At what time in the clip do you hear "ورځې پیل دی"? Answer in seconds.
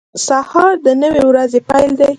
1.29-2.07